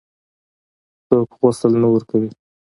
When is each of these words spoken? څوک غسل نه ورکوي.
څوک 1.07 1.29
غسل 1.39 1.73
نه 1.81 1.87
ورکوي. 1.93 2.29